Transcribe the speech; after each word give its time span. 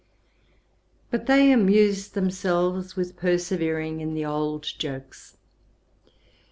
But 1.11 1.27
they 1.27 1.51
amused 1.51 2.15
themselves 2.15 2.95
with 2.95 3.17
persevering 3.17 4.01
in 4.01 4.15
the 4.15 4.25
old 4.25 4.63
jokes. 4.63 5.37